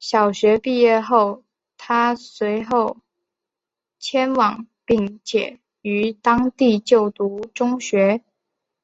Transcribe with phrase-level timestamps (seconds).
[0.00, 1.44] 小学毕业后
[1.76, 2.96] 她随后
[4.00, 8.24] 迁往并且于当地就读中学。